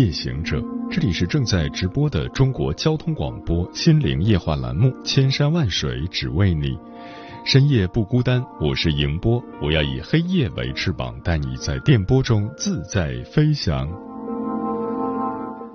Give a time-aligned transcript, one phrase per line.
[0.00, 0.58] 夜行者，
[0.90, 6.68] 这里是正在直播的中国交通广播心灵夜话栏目《千山万水只为你》，
[7.44, 13.86] 深夜不孤单，我是迎波，我要以黑夜为翅膀，带你在电波中自在飞翔。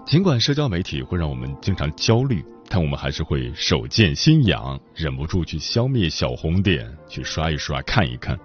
[0.08, 8.36] 尽管社交媒体会让我们经常焦虑，但我们还是会手贱心痒，忍不住去消灭小红点，去刷一刷看一看。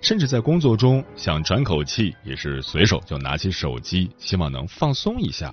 [0.00, 5.52] 甚至在工作中想喘口气，也是随手就拿起手机，希望能放松一下。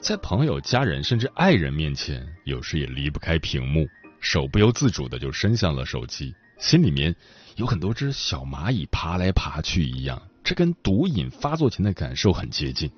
[0.00, 3.86] 在朋友、家人甚至爱人面前，有时也离不开屏幕，
[4.20, 7.14] 手不由自主的就伸向了手机，心里面
[7.56, 12.90] 有很多只小蚂蚁爬来爬去一样，这跟毒瘾发作前的感受很接近。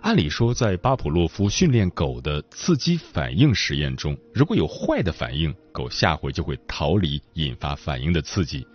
[0.00, 8.66] 按理说，在巴甫洛夫训练狗的刺激反应实验中，如果有坏的反应，狗下回就会逃离引发反应的刺激。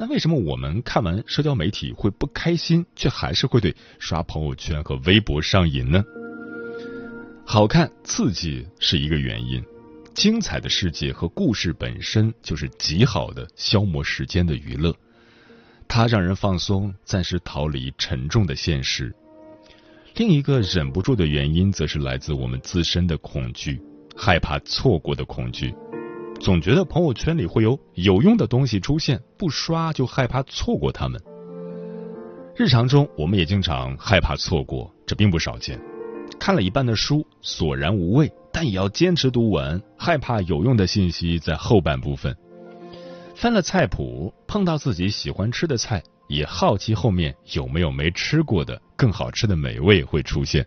[0.00, 6.02] 那为什么我们看完社交媒体会不开心，却还是会对刷朋友圈和微博上瘾呢？
[7.44, 9.62] 好看、刺激是一个原因，
[10.14, 14.96] 精彩的世界和故事本身就是极好的消磨时间的娱乐，
[15.86, 19.14] 它让人放松，暂时逃离沉重的现实。
[20.16, 23.78] 另一个忍不住的原因，则是来自我们自身的恐惧，
[24.16, 25.74] 害怕错过的恐惧。
[26.40, 31.20] 总觉得朋友圈里会有有用的东西出现，不刷就害怕错过他们。
[32.56, 35.78] 日常中，我们也经常害怕错过，这并不少见。
[36.38, 42.34] 看了一半的书，索然无味，但也要坚持读完，害怕有用的信息在后半部分。
[43.34, 50.66] 翻了菜谱，碰到自己喜欢吃的菜，也好奇后面有没有没吃过的更好吃的美味会出现。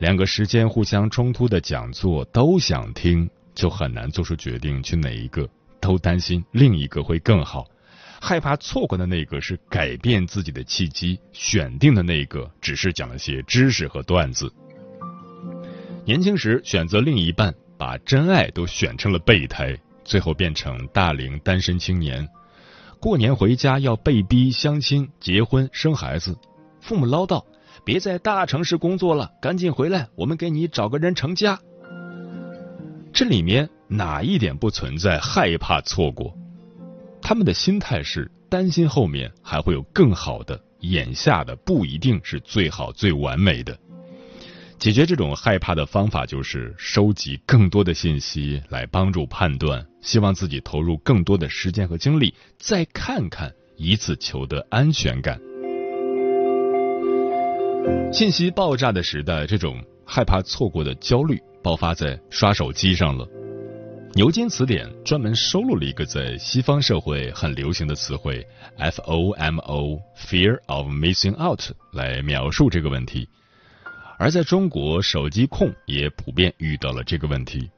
[0.00, 3.30] 两个时间互相冲突的讲座都想听。
[3.58, 5.48] 就很难做出决定去哪一个，
[5.80, 7.66] 都担心另一个会更好，
[8.20, 14.48] 害怕错过的那个是改变自己的契机，选定的那个只是讲了些知识和段子。
[16.04, 22.28] 年轻时选择另一半，把真爱都选成了备胎，最后变成大龄单身青年。
[23.00, 26.38] 过年回家要被逼相亲、结婚、生孩子，
[26.80, 27.44] 父母唠叨
[27.84, 31.58] ：“别在大城市工作了，赶紧回来，我们给你找个人成家。”
[33.12, 36.36] 这里面哪一点不存在害怕错过？
[37.20, 43.76] 他们的心态是担心后面还会有更好的，眼下的不一定是最好最完美的。
[44.78, 55.40] 解决这种害怕的方法就是收集更多的信息来帮助判断，希望自己投入更多的时间和精力，再看看，以此求得安全感。
[58.12, 61.38] 信息爆炸的时代，这种害怕错过的焦虑。
[61.60, 63.28] 爆发在刷手机上了。
[64.14, 68.46] 牛津词典专门收录了一个在西方社会很流行的词汇
[68.78, 71.60] “FOMO”（Fear of Missing Out）
[71.92, 73.28] 来描述这个问题。
[74.18, 77.68] 而在中国，手机控也普遍遇到了这个问题。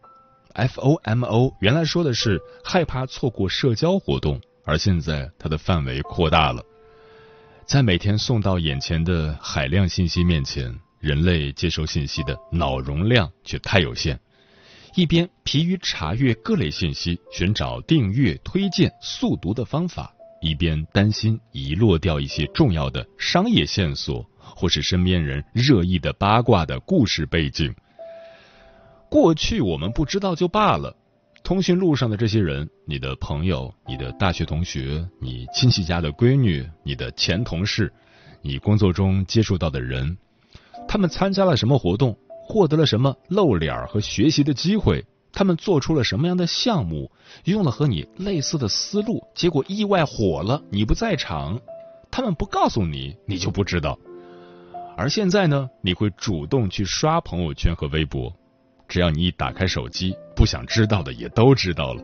[0.55, 6.62] FOMO 原来说的是害怕错过社交活动，而现在它的范围扩大了，
[7.65, 10.79] 在每天送到眼前的海量信息面前。
[11.00, 14.19] 人类接收信息的脑容量却太有限，
[14.94, 20.12] 一边疲于查阅各类信息，寻找订阅、推荐、速读的方法，
[20.43, 27.75] 一边担心遗落掉一些重要的商业线索，或是身边人热议的八卦的故事背景。
[29.08, 30.94] 过去我们不知道就罢了，
[31.43, 37.91] 通讯录上的这些人，你的朋友、你的大学同学、你亲戚家的闺女、你的前同事、
[38.43, 40.19] 你工作中接触到的人。
[40.90, 45.06] 他们参加了什么活动，获得了什么露脸和学习的机会？
[45.32, 47.08] 他们做出了什么样的项目，
[47.44, 51.60] 用了和你类似的思路，结果意外火了，你不在场，
[52.10, 53.96] 他们不告诉你，你就不知道。
[54.96, 58.34] 而现在呢，你会主动去刷朋友圈和微博，
[58.88, 62.02] 只要你一打开手机，不想知道的也都知道了。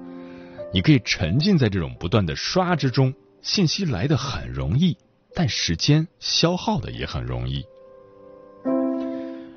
[0.72, 3.12] 你可以沉浸在这种不断的刷之中，
[3.42, 4.96] 信息来的很容易，
[5.34, 7.64] 但时间消耗的也很容易。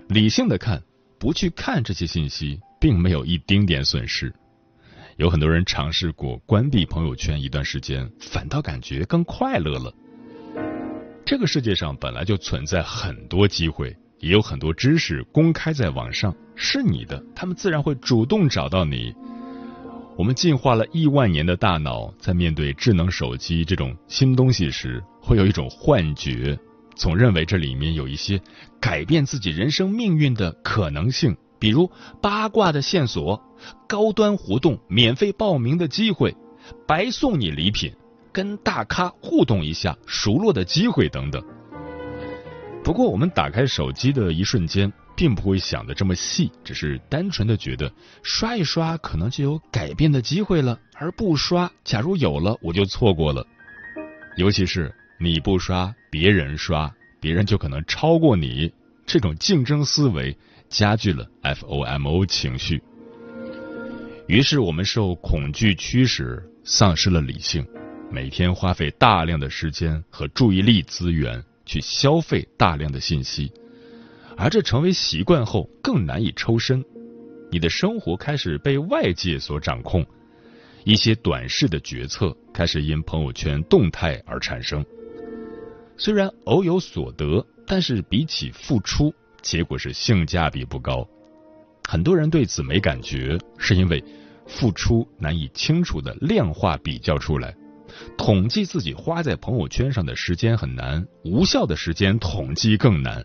[0.09, 0.81] 理性的看，
[1.19, 4.33] 不去看这些信息，并没有一丁点损失。
[5.17, 9.94] 有很多人尝试过关闭朋友圈一段时间，反倒感觉更快乐了。
[11.23, 19.13] 这个世界上本来就存在很多机会，也有很多知识公开在网上，是你的，他们自然会主动找到你。
[20.17, 26.57] 我们进化了亿万年的大脑，在面对智能手机这种新东西时，会有一种幻觉，
[27.00, 28.42] 总认为这里面有一些
[28.81, 31.90] 改变自己人生命运的可能性，比如
[32.22, 33.42] 八卦的线索、
[33.88, 36.36] 高端活动、免费报名的机会、
[36.86, 37.96] 白送你礼品、
[38.34, 41.42] 跟大咖互动一下熟络的机会等等。
[42.84, 44.92] 不过，我们打开手机的一瞬间。
[45.16, 47.92] 并不会想的这么细，只是单纯的觉得
[48.24, 53.46] 刷一刷可能就有改变的机会了，而不刷，假如有了我就错过了。
[54.38, 58.71] 尤其是你不刷，别人刷，别人就可能超过你，
[59.06, 60.35] 这种竞争思维
[60.67, 62.81] 加剧了 FOMO 情绪。
[64.27, 67.65] 于是我们受恐惧驱使，丧失了理性，
[68.11, 73.51] 每天花费大量的时间和注意力资源去消费大量的信息。
[74.38, 76.83] 而这成为习惯后，更难以抽身。
[77.51, 80.05] 你的生活开始被外界所掌控，
[80.83, 84.85] 一些短视的决策开始因朋友圈动态而产生。
[86.00, 91.06] 虽然偶有所得，但是比起付出，结果是性价比不高。
[91.90, 94.01] 很多人对此没感觉，是因为
[94.48, 97.54] 付出难以清楚的量化比较出来，
[98.18, 103.22] 统计自己花在朋友圈上的时间很难，无效的时间统计更难。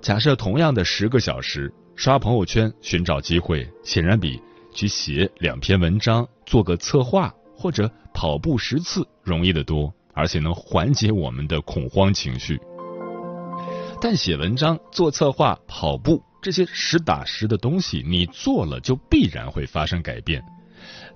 [0.00, 4.40] 假设同样的十个小时刷朋友圈寻找机会，显然比
[4.72, 12.58] 去写两篇文章、做个策划或者跑步十次容易得多，而且能缓解我们的恐慌情绪。
[14.00, 20.42] 但写文章、做策划、跑步这些实打实的东西，你做了就必然会发生改变。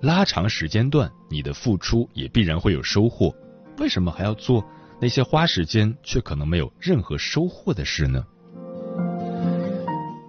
[0.01, 3.33] 拉长时间段，你的付出也必然会有收获。
[3.77, 4.63] 为什么还要做
[4.99, 8.23] 那些花时间却可能没有任何收获的事呢？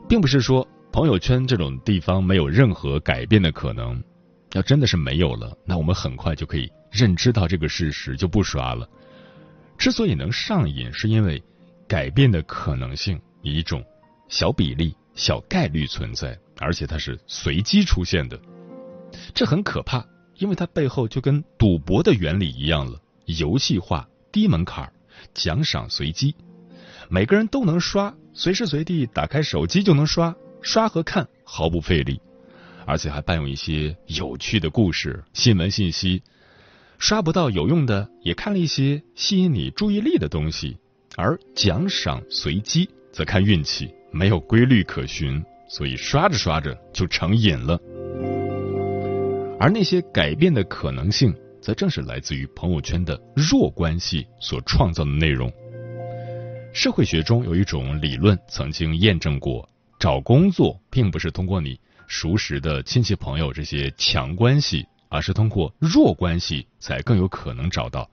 [0.08, 4.02] 并不是说朋友圈这种地方没有任何改变的可能，
[4.52, 8.88] 要真的是没有了，那我们很快就可以认知到这个事实，就不刷了。
[9.78, 11.42] 之所以能上瘾，是因为
[11.88, 13.82] 改变的可能性以一种
[14.28, 18.38] 小比例、小概率存在，而且它是随机出现的。
[19.34, 20.06] 这很可怕，
[20.36, 24.92] 因为它背后就跟赌博的原理一样了，游戏化、低门槛、
[25.34, 26.34] 奖赏随机，
[27.08, 28.14] 每个人都能刷。
[28.34, 32.20] 随时随地打开手机就能刷，刷和看毫不费力，
[32.86, 36.22] 而且还伴有一些有趣的故事、新闻信息。
[37.02, 40.76] 刷不到有用的，也看了一些吸引你注意力的东西。
[41.16, 47.76] 而奖赏随机，则看运气，没有规律可循，所以刷着刷着就成瘾了。
[49.58, 55.52] 而那些改变的可能性，则正是来自于朋友圈的弱关系所创造的内容。
[56.72, 59.68] 社会学中有一种理论曾经验证过，
[59.98, 68.08] 找工作并不是通过你熟识的亲戚朋友这些强关系，而是通过弱关系才更有可能找到。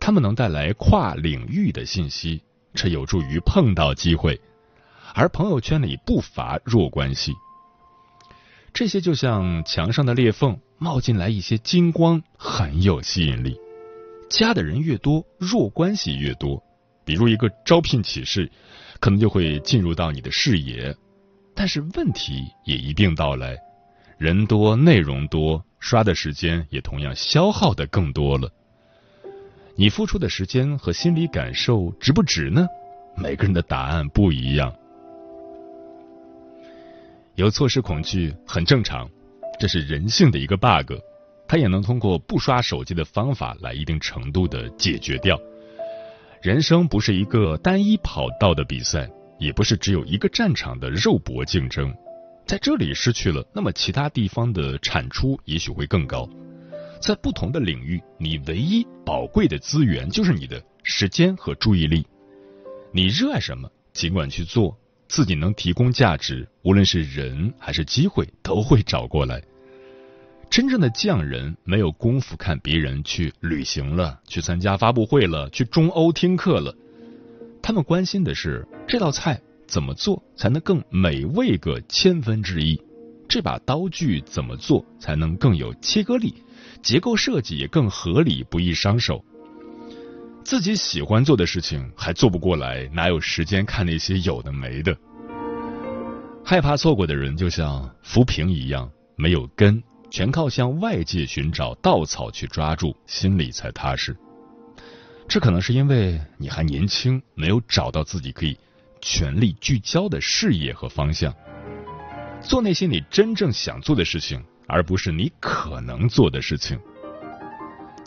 [0.00, 2.42] 他们能带来跨领域的信息，
[2.74, 4.40] 这有助于碰到机会。
[5.14, 7.32] 而朋友圈里不乏弱关系，
[8.72, 13.56] 这些就像墙上的裂缝，冒进来一些金光，很有吸引力。
[14.28, 16.60] 加的人越多，弱关系越多。
[17.04, 18.50] 比如一个招聘启事，
[18.98, 20.92] 可能就会进入到你的视野，
[21.54, 23.56] 但是问题也一并到来，
[24.18, 28.50] 人多内容多，刷的时间也同样消耗的更多了。
[29.76, 32.66] 你付出的时间和心理感受值不值呢？
[33.14, 34.74] 每个人的答案不一样。
[37.34, 39.06] 有错失恐惧很正常，
[39.60, 40.94] 这是人性的一个 bug，
[41.46, 45.38] 它也能通过不刷手机的方法来一定程度的解决掉。
[46.40, 49.06] 人生不是一个单一跑道的比赛，
[49.38, 51.94] 也不是只有一个战场的肉搏竞争。
[52.46, 56.28] 在这里失去了，那么其他地方的产出也许会更高。
[57.00, 62.06] 在不同的领域，你唯一宝贵的资源就是你的时间和注意力。
[62.92, 69.42] 你热爱什么，尽管去做，自己能提供价值，无论是人还是机会，都会找过来。
[70.50, 76.74] 真正的匠人没有功夫看别人去旅行了，去参加发布会了，去中欧听课了。
[77.60, 82.80] 他们关心的是这道菜怎么做才能更美味个千分之一，
[83.28, 86.34] 这把刀具怎么做才能更有切割力，
[86.82, 89.24] 结构设计也更合理，不易伤手。
[90.44, 94.96] 自己喜欢做的事情还做不过来，哪有时间看那些有的没的？
[96.44, 104.14] 害怕错过的人就像浮萍一样，没有根，全靠向外界寻找稻草去抓住，心里才踏实。
[105.26, 108.54] 这可能是因为你还年轻，没有找到自己可以
[109.06, 111.32] 全力聚焦的事业和方向，
[112.40, 116.80] 做那些你真正想做的事情，而不是你可能做的事情。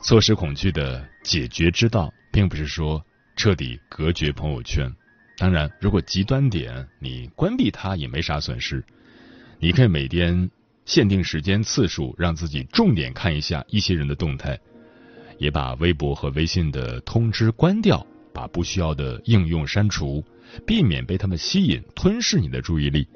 [0.02, 2.12] 错失恐惧的解决之道。
[2.30, 3.04] 并不是说
[3.36, 4.94] 彻底隔绝朋友圈，
[5.40, 8.84] 当然，如果极端点，你关闭它也没啥损失。
[9.58, 10.48] 你可以每天
[10.86, 14.60] 限定时间次数，让自己重点看一下一些人的动态，
[15.40, 20.24] 也把微博和微信的通知关掉，把不需要的应用删除，
[20.66, 23.08] 避免被他们吸引吞噬你的注意力。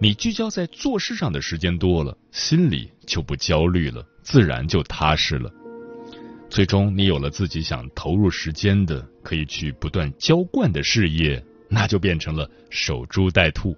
[0.00, 5.50] 你聚焦在做事上的时间多了，心里就不焦虑了，自然就踏实了。
[6.50, 13.76] 最终，你有了自己想投入时间的、可以去不断浇灌的事业，那就变成了守株待兔，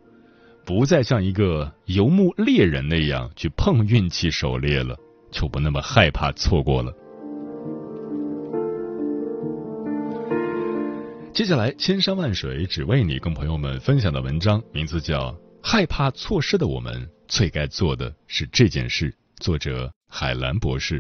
[0.65, 4.97] 不再像一个游牧猎人那样去碰运气狩猎了，
[5.31, 6.93] 就不那么害怕错过了。
[11.37, 15.31] 接下来，千山万水只为你，跟朋友们分享的文章名字叫
[15.63, 20.99] 《害怕错失的我们最该做的是这件事》，作者海兰博士。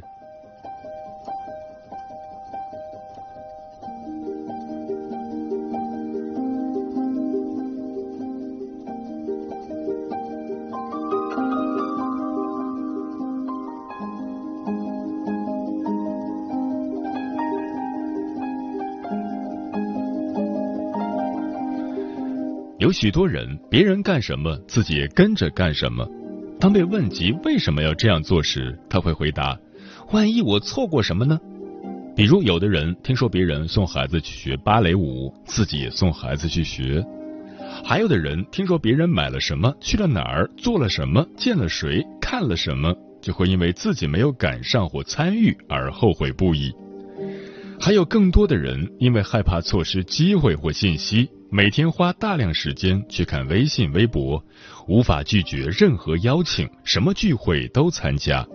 [22.98, 26.08] 许多人，别人干什么，自己也跟着干什么。
[26.58, 29.54] 当被问及为什么要这样做时，他会回答
[30.12, 31.38] ：“万一我错过什么呢？”
[32.16, 37.04] 比如，有的人听说别人送孩子去学芭蕾舞，自己也送孩子去学；
[37.84, 46.72] 还有的人听说别人买了什么，去了哪儿，做了什么，见了谁，看了什么，就会因为自己没有赶上或参与而后悔不已。
[47.78, 51.28] 还有更多的人因为害怕错失机会或信息。
[51.48, 54.42] 每天花大量时间去看微信、微博，
[54.88, 58.46] 无法拒绝任何邀请，什么聚会都参加。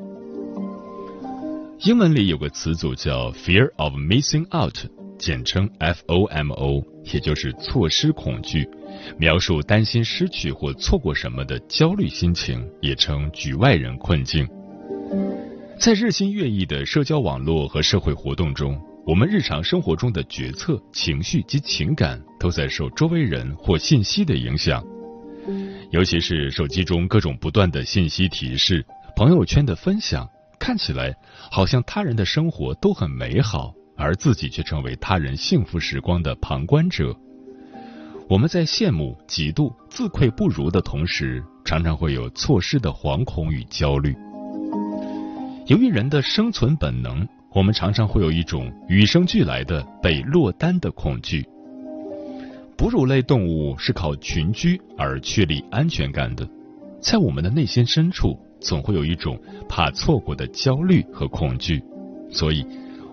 [1.79, 4.75] 英文里有个词组叫 “fear of missing out”，
[5.17, 6.83] 简称 FOMO，
[7.13, 8.67] 也就是错失恐惧，
[9.17, 14.47] 描述担心失去或错过什么的焦虑心情，也称局外人困境。
[15.79, 18.79] 在日新月异的社交网络和社会活动中。
[19.03, 24.83] 我们日常生活中的决策、情绪及情感都在受周围人或信息的影响，
[25.89, 30.29] 尤其是手机中各种不断的信息提示、朋友圈的分享，
[30.59, 31.13] 看起来
[31.51, 37.13] 好像他人的生活都很美好，而自己却成为他人幸福时光的旁观者。
[38.29, 44.15] 我们在羡慕、嫉妒、自愧不如的同时，常常会有错失的惶恐与焦虑。
[45.65, 47.27] 由于人的生存本能。
[47.53, 51.45] 我们常常会有一种与生俱来的被落单的恐惧。
[52.77, 56.47] 哺乳类动物是靠群居而确立安全感的，
[57.01, 61.83] 在我们的内心深处，总会有一种怕错过的焦虑和恐惧，
[62.31, 62.65] 所以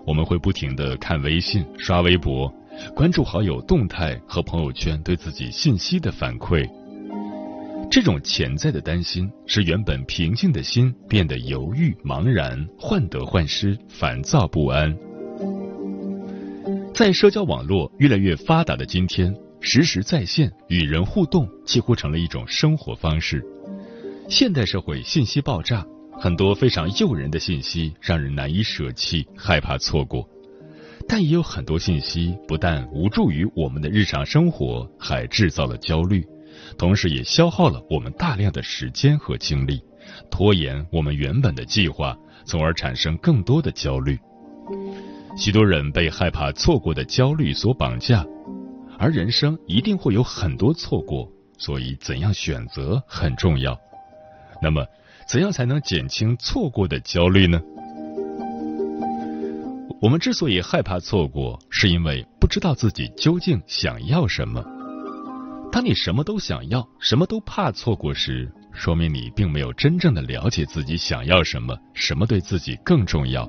[0.05, 2.51] 我们会不停的看微信、刷微博，
[2.95, 6.67] 关注好友动态和朋友圈对自己信息的反馈。
[7.91, 14.95] 这种潜在的担心，使原本平静的心变得犹豫、茫然、患得患失、烦躁不安。
[16.93, 23.43] 在社交网络越来越发达的今天，实时在线与人互动几乎成了一种生活方式。
[24.29, 25.83] 现代社会信息爆炸，
[26.19, 30.29] 很多非常诱人的信息让人难以舍弃，害怕错过。
[31.07, 36.23] 但也有很多信息不但无助于我们的日常生活，还制造了焦虑。
[36.77, 39.81] 同时，也消耗了我们大量的时间和精力，
[40.31, 44.17] 拖延我们原本的计划，从而产生更多的焦虑。
[45.37, 48.25] 许多人被害怕错过的焦虑所绑架，
[48.97, 53.77] 而人生一定会有很多错过，所以怎样选择很重要。
[54.61, 54.85] 那么，
[55.27, 57.61] 怎样才能减轻错过的焦虑呢？
[60.01, 64.63] 我们之所以害怕错过，是因为不知道自己究竟想要什么。
[65.71, 73.47] 当你什么都想要，什么都怕错过时，说明你并没有真正的了解自己想要什么，什么对自己更重要。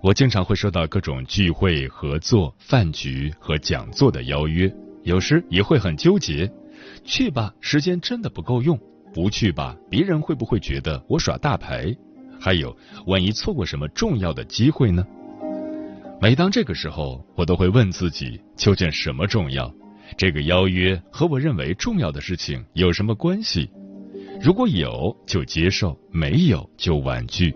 [0.00, 6.48] 我经常会收到各种聚会、合作、饭局和讲座的邀约，有时也会很纠结：
[7.04, 8.76] 去吧，时间真的不够用；
[9.12, 11.92] 不去吧，别人会不会觉得我耍大牌？
[12.38, 12.76] 还有，
[13.06, 15.04] 万一错过什么重要的机会呢？
[16.20, 19.74] 每当这个时候，我都会问自己：究竟什么重要？
[20.16, 23.70] 这个邀约和我认为重要的事情有什么关系？
[24.40, 27.54] 如果有，就接受；没有，就婉拒。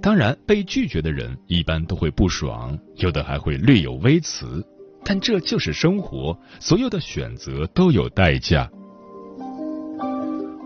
[0.00, 4.66] 当然，被拒绝的人一般都会不爽，有的还会略有微词。
[5.04, 8.70] 但这就是生活，所有的选择都有代价。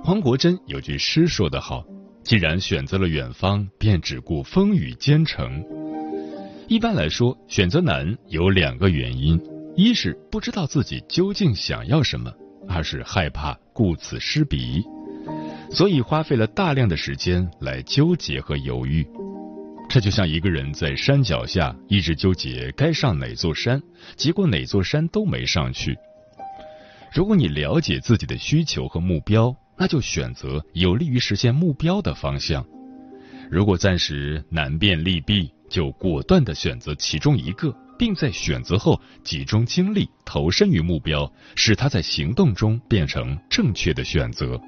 [0.05, 1.85] 黄国珍有句诗说得好
[2.23, 5.65] ：“既然选择了远方，便只顾风雨兼程。”
[6.69, 9.41] 一般来说，选择难有两个原因：
[9.77, 12.31] 一是不知道自己究竟想要什么；
[12.67, 14.83] 二是害怕顾此失彼，
[15.71, 19.07] 所以花费了大量的时间来纠结和犹豫。
[19.87, 23.81] 这就像一个人在山脚下一直纠结该上哪座山，
[24.17, 25.95] 结果哪座山都没上去。
[27.13, 32.65] 如果你了解自己的需求和目标，那就选择有利于实现目标的方向。
[33.51, 44.61] 如果暂时难辨利弊，就果断的选择其中一个，并在选择后集中精力投身于目标，使它在行动中变成正确的选择。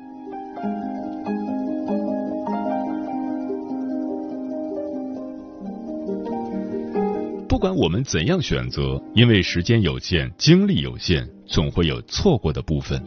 [7.49, 13.03] 不管我们怎样选择，因为时间有限、精力有限，总会有错过的部分。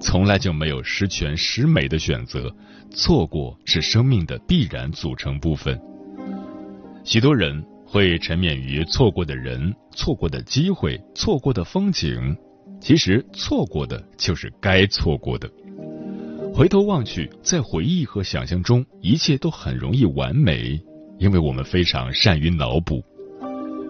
[0.00, 2.54] 从来就没有十全十美的选择，
[2.90, 5.80] 错过是生命的必然组成部分。
[7.02, 7.64] 许多人
[7.96, 12.36] 会沉湎于错过的人、错过的机会、错过的风景，
[12.78, 15.50] 其实错过的就是该错过的。
[16.52, 20.78] 回头望去，在回忆和想象中，一切都很容易完美，
[21.18, 23.02] 因为我们非常善于脑补。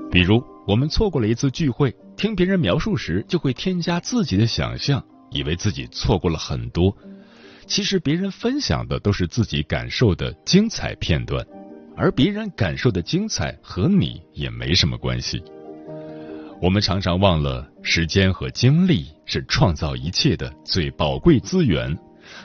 [0.09, 6.97] 比如，我们错过了一次聚会，听别人描述时，就会添加自己的想象，以为自己错过了很多。
[7.67, 11.45] 其实，别人分享的都是自己感受的精彩片段。
[11.97, 15.43] 而别人感受的精彩和你也没什么关系。
[16.61, 21.97] 我们常常忘了，时间和精力是创造一切的最宝贵资源，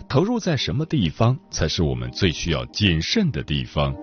[0.08, 3.94] 投入在什么地方才是我们最需要谨慎的地方。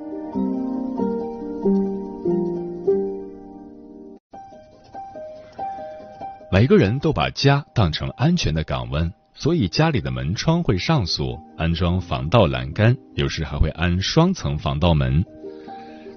[6.51, 9.11] 每个人都把家当成安全的港湾。
[9.41, 15.25] 所以家里的门窗会上锁，安装防盗栏杆，有时还会安双层防盗门。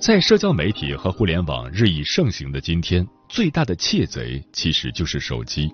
[0.02, 5.72] 在社交媒体和互联网日益盛行的今天，最大的窃贼其实就是手机。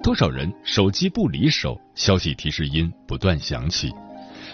[0.00, 3.90] 多少人手机不离手，消息提示音不断响起，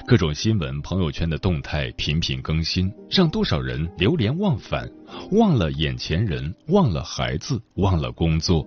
[0.06, 4.90] 各种新闻、朋友圈的动态频频更新，让多少人流连忘返，
[5.32, 8.66] 忘了眼前人，忘了孩子，忘了工作。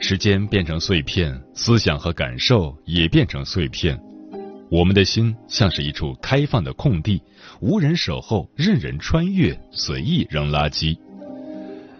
[0.00, 3.96] 时间变成碎片，思想和感受也变成碎片。
[4.72, 7.20] 我们的心像是一处开放的空地，
[7.60, 10.96] 无人守候，任人穿越，随意扔垃圾。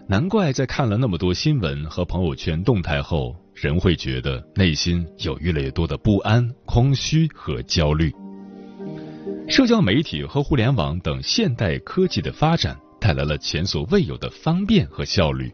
[0.07, 8.11] 难怪在看了那么多新闻和朋友圈动态后，人会觉得内心有越来越多的不安、空虚和焦虑。
[9.47, 15.53] 社交媒体和互联网等现代科技的发展，带来了前所未有的方便和效率，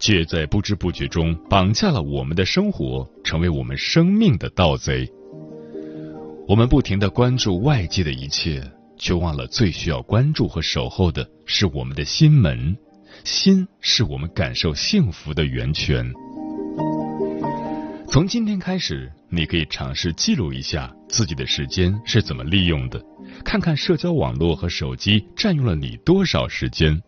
[0.00, 5.08] 却在不知不觉中绑架了我们的生活，成为我们生命的盗贼。
[6.48, 8.62] 我们不停的关注外界的一切，
[8.96, 12.74] 却忘了最需要关注和守候的是我们的心门。
[13.22, 16.10] 心是我们感受幸福的源泉。
[18.08, 22.98] 从今天开始，你可以尝试记录一下自己的时间是怎么利用的，
[23.44, 26.98] 看看社交网络和手机占用了你多少时间。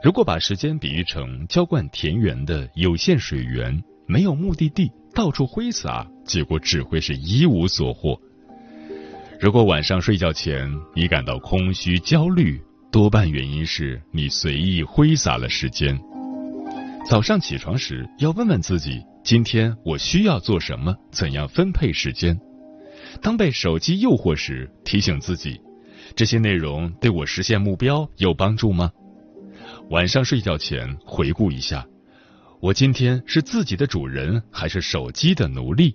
[0.00, 4.92] 如果把时间比喻成浇灌田园的有限水源，没有目的地。
[5.14, 8.18] 到处挥洒，结果只会是一无所获。
[9.40, 15.98] 如果晚上睡觉前你感到空虚、焦虑，多半原因是你随意挥洒了时间。
[17.08, 20.96] 早上起床时，要问问自己：今天我需要做什么？
[21.10, 22.38] 怎样分配时间？
[23.20, 25.60] 当被手机诱惑时，提醒自己：
[26.14, 28.92] 这些内容对我实现目标有帮助吗？
[29.90, 31.84] 晚上睡觉前回顾一下。
[32.60, 35.92] 我今天是自己的主人还是手机的奴隶？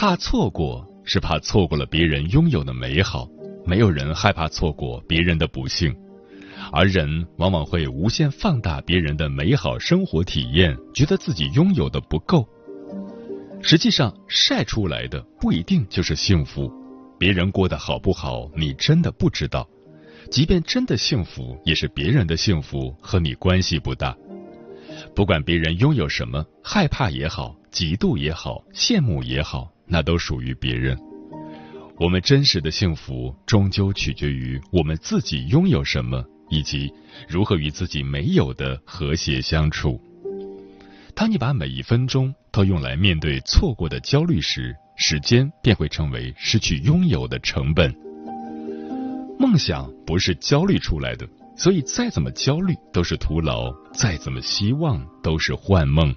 [0.00, 3.28] 怕错过，是怕错过了别人拥有的美好。
[3.66, 5.94] 没有人害怕错过别人的不幸，
[6.72, 12.48] 而人往往会无限放大别人的美好生活体验，觉得自己拥有的不够。
[13.60, 16.72] 实际上，晒出来的不一定就是幸福。
[17.18, 19.68] 别人过得好不好，你真的不知道。
[20.30, 24.16] 即便真的幸福，也是别人的幸福，和你关系不大。
[25.14, 30.96] 不管别人拥有什么，害怕也好，嫉妒也好，羡慕也好，那都属于别人。
[31.98, 36.90] 我们真实的幸福，终究取决于我们自己拥有什么，以及
[37.28, 40.00] 如何与自己没有的和谐相处。
[41.14, 47.94] 当你把每一分钟都用来面对错过的焦虑时，时间便会成为失去拥有的成本。
[49.38, 56.14] 梦想不是焦虑出来的，所以再怎么焦虑都是徒劳，再怎么希望都是幻梦。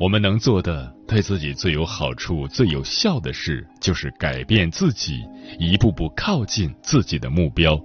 [0.00, 5.24] 我们能做的，对自己最有好处、最有效的事，就是改变自己，
[5.58, 7.80] 一步步靠近自己的目标。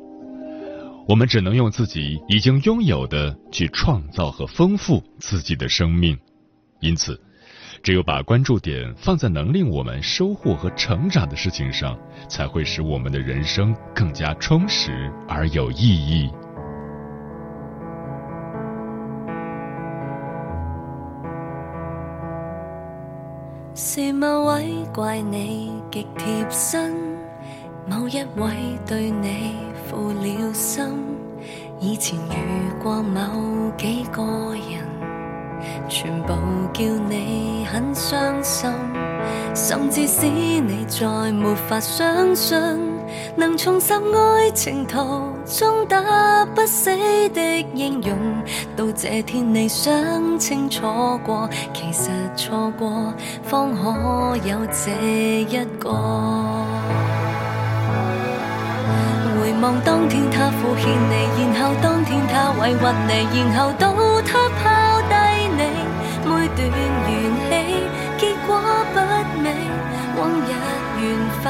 [1.08, 6.18] 我们只能用自己已经拥有的去创造和丰富自己的生命，
[6.80, 7.20] 因此，
[7.84, 11.96] 只有把关注点放在能令我们收获和成长的事情上，
[12.28, 16.30] 才会使我们的人生更加充实而有意义。
[23.82, 26.94] 是某位怪你极贴身，
[27.88, 29.54] 某一位对你。
[29.90, 30.84] 负了心，
[31.80, 34.22] 以前遇过某几个
[34.54, 34.86] 人，
[35.88, 36.34] 全部
[36.74, 38.70] 叫你很伤心，
[39.56, 42.60] 甚至使你再没法相信，
[43.36, 46.92] 能重拾爱情途中打不死
[47.30, 48.16] 的英勇。
[48.78, 50.82] 到这天你想清楚
[51.26, 53.12] 过，其实错过，
[53.44, 54.92] 方可有这
[55.50, 55.90] 一个。
[59.42, 61.14] 回望当天他敷衍你，
[61.58, 63.12] 然后当天他委屈你，
[63.52, 65.16] 然后到他抛低
[65.58, 65.64] 你，
[66.26, 67.10] 每段缘
[67.50, 67.50] 起
[71.44, 71.48] 份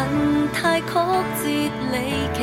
[0.54, 1.46] 太曲折
[1.92, 1.96] 离
[2.34, 2.38] 奇，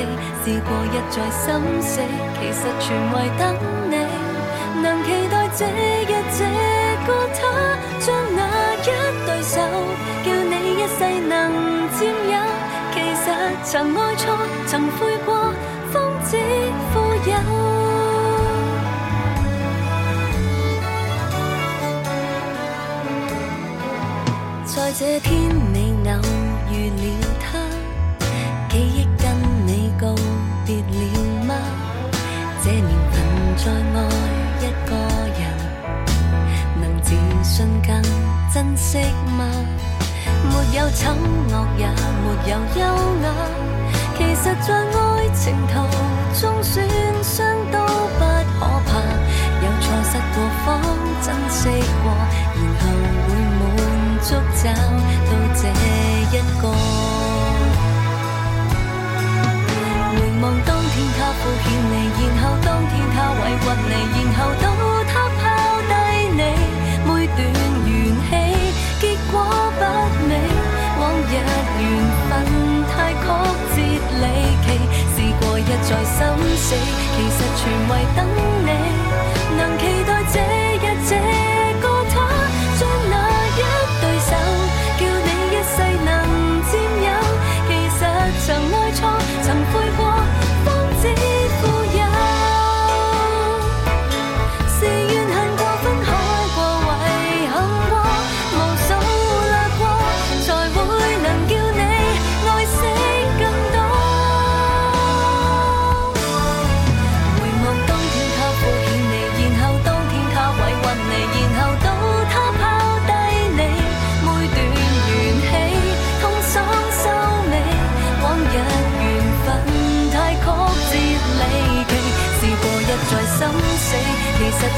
[0.45, 1.45] 试过一再心
[1.81, 2.01] 死，
[2.39, 3.43] 其实全为等
[3.91, 3.95] 你，
[4.83, 6.41] 能期待这日这
[7.07, 7.41] 个他，
[8.01, 8.39] 将那
[8.75, 8.85] 一
[9.27, 9.55] 对手，
[10.25, 11.33] 叫你一世能
[11.97, 11.99] 占
[12.33, 12.35] 有，
[12.93, 13.25] 其实
[13.65, 14.25] 曾爱错，
[14.67, 15.29] 曾悔过。
[16.29, 16.37] 只
[16.93, 17.33] 富有，
[24.65, 25.31] 在这天
[25.73, 25.77] 你
[26.11, 26.13] 偶
[26.91, 27.05] 了
[27.41, 27.59] 他，
[28.69, 29.25] 记忆跟
[29.67, 30.15] 你告
[30.65, 31.55] 别了吗？
[32.63, 33.15] 这年份
[33.57, 33.99] 再爱
[34.61, 34.91] 一个
[35.39, 35.41] 人，
[36.81, 37.09] 能自
[37.43, 37.55] 信
[37.87, 37.91] 更
[38.53, 38.99] 珍惜
[39.39, 39.41] 吗？
[40.49, 41.87] 没有丑恶也
[42.23, 42.81] 没有优
[43.23, 43.27] 雅，
[44.17, 45.75] 其实在爱情途。
[46.39, 46.87] 中算
[47.23, 47.56] 伤
[63.47, 64.67] 迷惑你，然后到
[65.07, 65.41] 他抛
[65.87, 65.95] 低
[66.35, 66.43] 你，
[67.07, 67.39] 每段
[67.87, 67.91] 缘
[68.27, 68.31] 起
[69.01, 69.35] 结果
[69.79, 69.83] 不
[70.27, 70.31] 美，
[70.99, 71.33] 往日
[71.79, 71.83] 缘
[72.29, 72.31] 分
[72.91, 73.25] 太曲
[73.71, 73.77] 折
[74.19, 74.25] 离
[74.67, 74.67] 奇。
[75.15, 76.19] 试过一再心
[76.57, 78.19] 死，其实全为等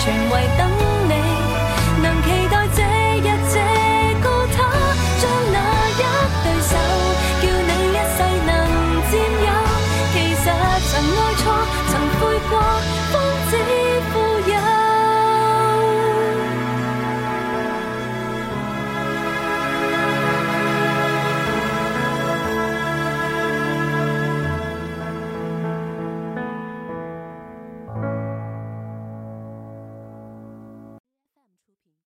[0.00, 0.77] 全为等